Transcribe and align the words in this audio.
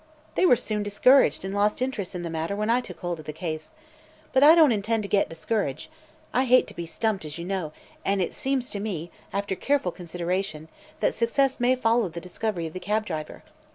They 0.33 0.47
were 0.47 0.55
soon 0.55 0.81
discouraged 0.81 1.45
and 1.45 1.53
lost 1.53 1.79
interest 1.79 2.15
in 2.15 2.23
the 2.23 2.29
matter 2.31 2.55
when 2.55 2.71
I 2.71 2.81
took 2.81 3.01
hold 3.01 3.19
of 3.19 3.27
the 3.27 3.31
case. 3.31 3.75
But 4.33 4.41
I 4.43 4.55
don't 4.55 4.71
intend 4.71 5.03
to 5.03 5.07
get 5.09 5.29
discouraged. 5.29 5.91
I 6.33 6.45
hate 6.45 6.65
to 6.69 6.73
be 6.75 6.87
'stumped,' 6.87 7.23
as 7.23 7.37
you 7.37 7.45
know, 7.45 7.71
and 8.03 8.19
it 8.19 8.33
seems 8.33 8.71
to 8.71 8.79
me, 8.79 9.11
after 9.31 9.53
careful 9.55 9.91
consideration, 9.91 10.69
that 11.01 11.13
success 11.13 11.59
may 11.59 11.75
follow 11.75 12.09
the 12.09 12.19
discovery 12.19 12.65
of 12.65 12.73
the 12.73 12.79
cab 12.79 13.05
driver. 13.05 13.43